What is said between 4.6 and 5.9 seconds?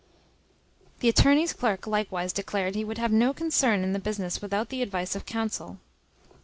the advice of counsel.